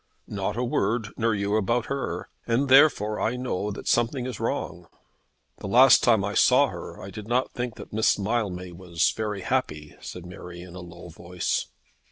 [0.25, 2.27] "Not a word; nor you about her.
[2.47, 4.87] And, therefore, I know that something is wrong."
[5.59, 9.41] "The last time I saw her I did not think that Miss Mildmay was very
[9.41, 11.67] happy," said Mary, in a low voice.